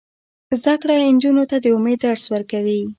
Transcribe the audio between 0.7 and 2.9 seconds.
کړه نجونو ته د امید درس ورکوي.